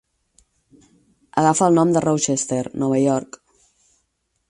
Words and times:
Agafa 1.43 1.67
el 1.67 1.79
nom 1.81 1.93
de 1.99 2.03
Rochester, 2.07 2.61
Nova 2.85 3.01
York. 3.07 3.43